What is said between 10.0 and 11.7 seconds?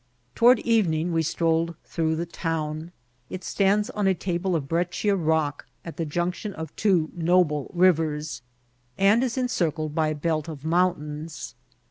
a belt of mountains.